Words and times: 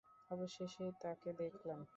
অবশেষে 0.31 0.85
তোকে 1.01 1.31
দেখলাম! 1.41 1.79